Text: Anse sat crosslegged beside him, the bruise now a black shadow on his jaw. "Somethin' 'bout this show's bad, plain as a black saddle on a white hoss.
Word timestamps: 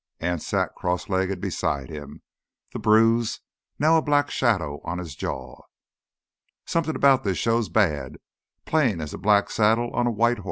Anse 0.19 0.47
sat 0.47 0.73
crosslegged 0.75 1.39
beside 1.39 1.91
him, 1.91 2.23
the 2.73 2.79
bruise 2.79 3.41
now 3.77 3.97
a 3.99 4.01
black 4.01 4.31
shadow 4.31 4.81
on 4.83 4.97
his 4.97 5.13
jaw. 5.13 5.61
"Somethin' 6.65 6.99
'bout 6.99 7.23
this 7.23 7.37
show's 7.37 7.69
bad, 7.69 8.17
plain 8.65 8.99
as 8.99 9.13
a 9.13 9.19
black 9.19 9.51
saddle 9.51 9.91
on 9.93 10.07
a 10.07 10.11
white 10.11 10.39
hoss. 10.39 10.39